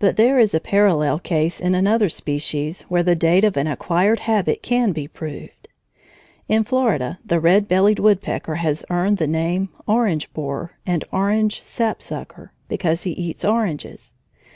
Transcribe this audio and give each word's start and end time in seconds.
But 0.00 0.16
there 0.16 0.40
is 0.40 0.56
a 0.56 0.60
parallel 0.60 1.20
case 1.20 1.60
in 1.60 1.72
another 1.76 2.08
species 2.08 2.82
where 2.88 3.04
the 3.04 3.14
date 3.14 3.44
of 3.44 3.56
an 3.56 3.68
acquired 3.68 4.18
habit 4.26 4.60
can 4.60 4.90
be 4.90 5.06
proved. 5.06 5.68
In 6.48 6.64
Florida 6.64 7.20
the 7.24 7.38
red 7.38 7.68
bellied 7.68 8.00
woodpecker 8.00 8.56
has 8.56 8.84
earned 8.90 9.18
the 9.18 9.28
names 9.28 9.68
Orange 9.86 10.32
Borer 10.32 10.72
and 10.84 11.04
Orange 11.12 11.62
Sapsucker 11.62 12.50
because 12.66 13.04
he 13.04 13.12
eats 13.12 13.44
oranges. 13.44 14.14